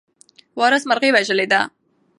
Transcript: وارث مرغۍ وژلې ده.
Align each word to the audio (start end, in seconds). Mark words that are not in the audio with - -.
وارث 0.59 0.83
مرغۍ 0.89 1.09
وژلې 1.11 1.45
ده. 1.51 1.61